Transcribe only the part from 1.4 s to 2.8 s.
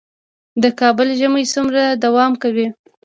څومره دوام کوي؟